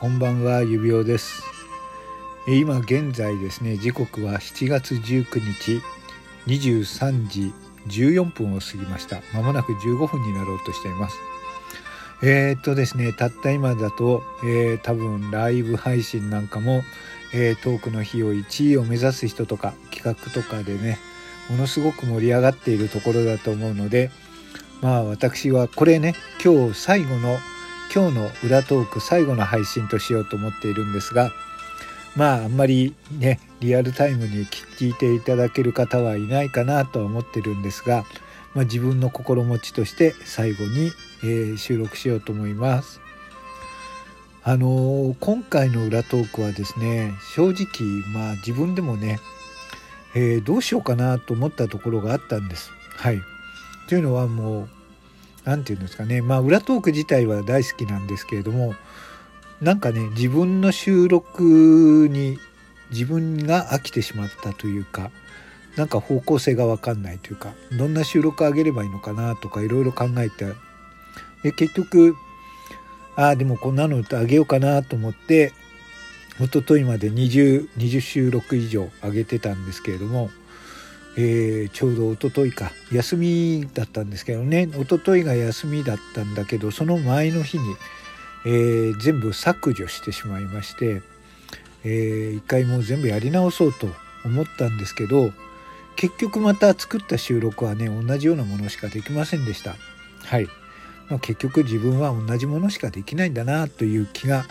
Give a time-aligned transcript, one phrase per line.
[0.00, 1.44] こんばんは指輪です。
[2.48, 5.80] 今現在ですね時刻は7月19日
[6.46, 7.52] 23時
[7.86, 9.22] 14分を過ぎました。
[9.32, 11.16] まもなく15分になろうとしています。
[12.22, 16.82] えー、っとですねたった今だと、えー、多分ライブ配信なんかも、
[17.32, 20.98] えー、トークの日を1位を目指す人とか企画とかでね
[21.48, 24.10] ものすごく盛り上がっているところだと思うので
[24.82, 26.14] まあ私はこれね
[26.44, 27.38] 今日最後の
[27.92, 31.30] 今日の裏トーク最後の配信としようと思っているんですが
[32.16, 38.04] まああんまりねリアルタイムに聞いていただける方はいないかなとは思ってるんですが、
[38.54, 40.90] まあ、自分の心持ちとして最後に、
[41.22, 43.00] えー、収録しようと思います。
[44.46, 49.18] あのー、今回の裏トークはですね正直まあ自分でもね、
[50.14, 52.70] えー、どうしようかなと思ったところがあったんです。
[52.96, 53.22] はい、
[53.88, 54.68] というのはもう
[55.44, 56.22] 何て言うんですかね。
[56.22, 58.74] まあ裏トーク自体は大好きなんですけれども
[59.60, 62.38] なんかね自分の収録に
[62.90, 65.10] 自分が飽きてしまったというか
[65.76, 70.52] なんか方向性が分かんないというかどんな収録あげればいいのかなとかいろいろ考えて
[71.42, 72.14] で結局
[73.16, 75.52] ああでもこんなのあげようかなと思って
[76.40, 80.30] 一昨日まで 20, 20収録以上上げてたんですけれども
[81.16, 84.68] えー、ちょうどおとといか休みだったんですけどね。
[84.76, 87.76] おとといが休みだったんだけどその前の日に、
[88.46, 91.02] えー、全部削除してしまいまして、
[91.84, 93.88] えー、一回もう全部やり直そうと
[94.24, 95.32] 思ったんですけど
[95.96, 99.76] 結局また作った収録はね同じようなものしかできませんでした。
[100.24, 100.46] はい、
[101.08, 104.46] まあ、結局自分は同じものしかできないんだなという気が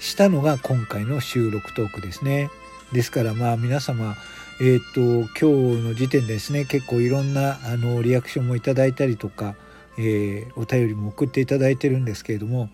[0.00, 2.50] したのが今回の収録トークですね
[2.96, 4.16] ですからまあ皆様
[4.58, 9.54] えっ、と今日の時点ですね結構いろんなあのリアクションもいただいたりとか、
[9.98, 12.70] えー、お便りも送っていただいてるんですけれども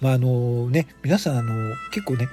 [0.00, 2.28] まああのね皆さんあの結構ね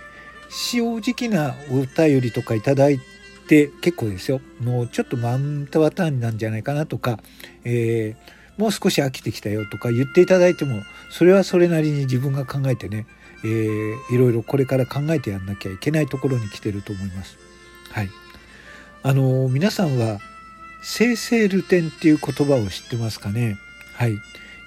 [0.51, 2.99] 正直なお便りとかいただい
[3.47, 4.39] て結構ですよ。
[4.59, 7.17] もうちょっとマンタワターンなんじゃないかなとか、
[7.63, 13.07] えー、もう少し飽きてきたよとか言っていただいてもそれはそれなりに自分が考えてね、
[13.43, 17.37] えー、いろいろこれから考えてやんなきゃいけないところに来てると思います。
[17.91, 18.09] はい。
[19.03, 20.19] あの皆さんは
[20.83, 23.57] 生成ルテンっていう言葉を知ってますかね？
[23.95, 24.17] はい。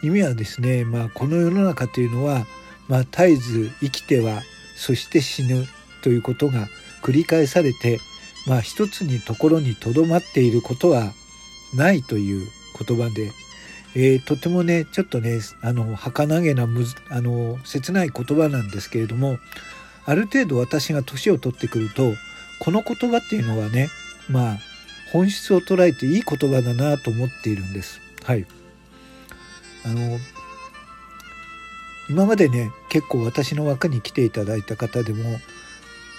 [0.02, 2.46] 意味はですね、まあ、この世の中というのは、
[2.88, 4.42] まあ、絶えず生きては
[4.76, 5.64] そして死ぬ
[6.02, 6.68] ということが
[7.02, 8.00] 繰り返されて、
[8.46, 11.12] まあ、一つにところにとどまっていることは
[11.74, 12.46] ないという
[12.86, 13.32] 言葉で、
[13.96, 19.38] えー、とてもねちょっとねあの儚げなむあの切ない言葉なんですけれども
[20.04, 22.12] ある程度私が年を取ってくると
[22.58, 23.88] この言葉っていうのはね
[24.28, 24.58] まあ
[25.12, 28.00] 本質を捉えていい言葉だなと思っているんです。
[28.24, 28.46] はい。
[29.84, 30.18] あの
[32.10, 35.38] 今までね結構私の枠に来ていただいた方でも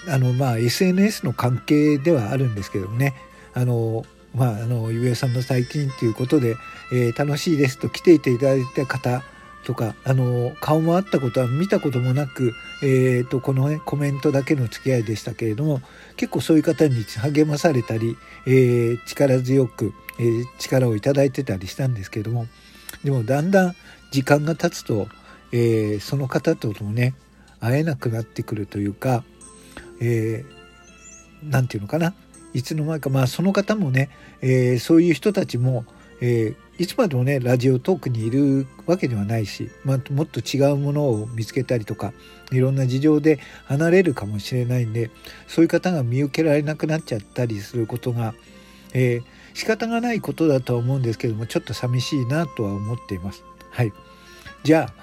[0.08, 3.14] あのまあ SNS の関係ではあるんですけどね
[3.54, 4.04] あの
[4.36, 6.56] まああのゆえさんの最近ということで、
[6.92, 9.22] えー、楽しいですと来ていていただいた方
[9.64, 12.52] とかあの顔もあったことは見たこともなく、
[12.82, 15.80] えーと、このねコメントだけの付き合いでしたけれども
[16.16, 18.16] 結構そういう方に励まされたり、
[18.46, 22.46] えー、力強く、えー、力をいただいてたりしたんですけれども
[23.02, 23.74] でもだんだん
[24.12, 25.08] 時間が経つと、
[25.50, 27.14] えー、その方ともね
[27.58, 29.24] 会えなくなってくるというか、
[30.00, 32.14] えー、て言うのかな
[32.56, 35.84] いつの間にかまあその方もね、えー、そういう人たちも
[36.20, 42.12] えー、いつまでもねラジオトークにいるわけではないし、まあ、もっと違うものを見つけたりとか
[42.52, 45.10] いろんな事情で離れるかもしれないんで
[45.46, 48.34] そういう方が見受けられなくなっちゃったりすることが、
[48.94, 49.24] えー、
[49.54, 53.44] 仕方がないことだとは思うんですけどもちょっと寂しいなとは思っています。
[53.70, 53.92] はい、
[54.62, 54.94] じゃあ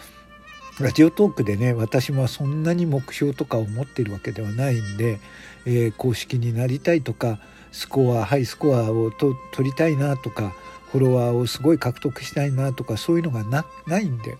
[0.79, 5.19] ラジオトークでね私もそんなに目標とかを持ってるわけではないんで、
[5.65, 7.39] えー、公式になりたいとか
[7.71, 10.55] スコアハイスコアを取りたいなとか
[10.91, 14.37] フォロワーをすごい獲得したいなとかそういうのがないんで、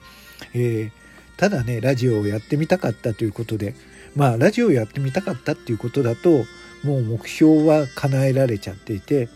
[0.54, 3.76] えー、ただねラジオをやってみたかったということで
[4.16, 6.46] まあラジオをやってみたかったっていうことだと
[6.84, 9.30] もう目標は叶えられちゃっていて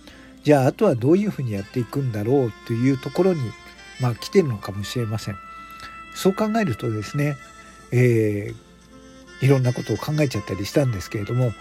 [0.44, 3.40] じゃああとはどういうふうにやっていくんだろうというところに
[4.02, 5.47] まあ来てるのかもしれません。
[6.18, 7.38] そう考えるとですね、
[7.92, 11.52] えー、いろんなことを考えちゃったりしたんですけれども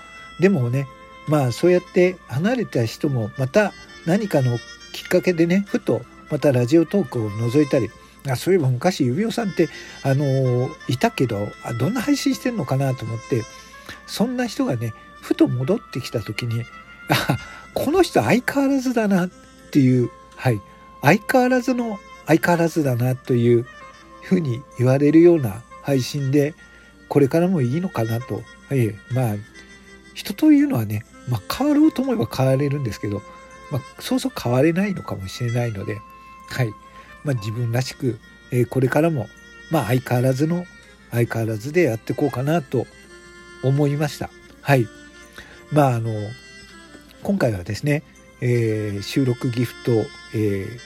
[0.41, 0.87] でもね
[1.29, 3.73] まあそうやって離れた人もまた
[4.07, 4.59] 何かの
[4.93, 6.01] きっかけでねふと
[6.31, 7.91] またラジオトークを覗いたり
[8.27, 9.69] あそういえば昔指輪さんって
[10.03, 13.43] あのいたけどあどんな配信してんのかなと思って
[14.07, 16.65] そんな人がねふと戻ってきた時に
[17.11, 17.37] あ
[17.75, 19.31] この人相変わらずだなっ
[19.71, 20.61] ていうはい
[21.03, 23.67] 相変わらずの相変わらずだなという
[24.27, 26.55] ふうに言われるような配信で
[27.09, 29.37] これからもいいのかなと、えー、まあ
[30.15, 33.23] 人というのはね、まあ、変わろうと思えば変われるんですけど、
[33.71, 35.99] まあ、そうそう変われないのかもしれないので、
[36.49, 36.71] はい
[37.23, 38.19] まあ、自分らしく、
[38.51, 39.29] えー、これからも、
[39.71, 40.65] まあ、相変わらずの
[41.11, 42.87] 相変わらずでやっていこうかなと
[43.63, 44.31] 思いました。
[44.63, 44.87] はい。
[45.73, 46.11] まああの
[47.23, 48.03] 今回はですね、
[48.41, 49.93] えー、収録ギフト、
[50.35, 50.79] えー、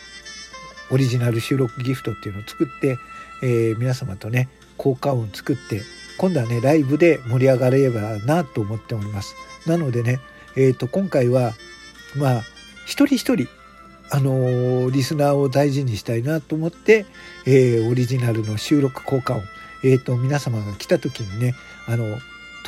[0.91, 2.99] オリジナル収録ギフトっていうのを作って、
[3.43, 5.83] えー、皆様とね効果音を作って
[6.19, 9.35] 今度はねライブで盛り上がれればなと思っております。
[9.67, 10.21] なのでね
[10.57, 11.53] えっ、ー、と今回は
[12.17, 12.43] まあ
[12.87, 13.49] 一人一人
[14.13, 17.07] あのー、リスナーを大事にしたいなと思って、
[17.47, 19.43] えー、オリジナルの収録効果音
[19.85, 21.55] えっ、ー、と皆様が来た時にね
[21.87, 22.05] あの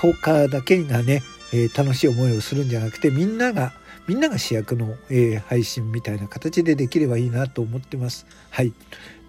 [0.01, 1.23] 10日だけがね、
[1.53, 3.73] え楽しい思いをするんじゃなくてみんなが
[4.09, 8.27] みんなが主役の、えー、配信みたいな形でできればいいなと思ってます。
[8.51, 8.73] はい。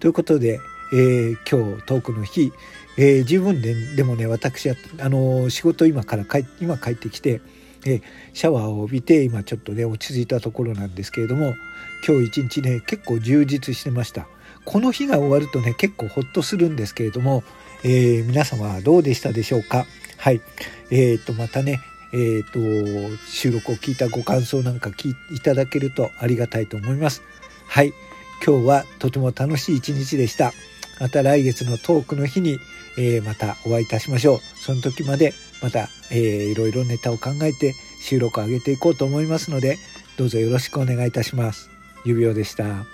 [0.00, 0.60] ということで、
[0.92, 2.52] えー、今日トークの日、
[2.98, 7.40] えー、十分ででもね私はあの仕事今から帰今帰ってきて、
[7.86, 11.54] えシャワーを浴びて今ちょっとね落ち着いたところなんですけれども
[12.06, 14.26] 今日一日ね結構充実してました。
[14.64, 17.42] この日が終わるとね結構ほっとするんですけれども、
[17.84, 19.86] え皆様はどうでしたでしょうか？
[20.16, 20.40] はい。
[20.90, 21.80] えっ、とまたね
[22.12, 27.22] えっ、ー、と、収録を聞いたご感想なんか聞いただけるとありがたいと思います。
[27.66, 27.92] はい。
[28.44, 30.52] 今日はとても楽しい一日でした。
[31.00, 32.58] また来月のトークの日に、
[32.98, 34.38] えー、またお会いいたしましょう。
[34.60, 39.78] その時までまた、えー、いろいろネタを考えて収録を上げていこうと思いますので、
[40.16, 41.70] どうぞよろしくお願いいたします。
[42.04, 42.93] 指輪でした。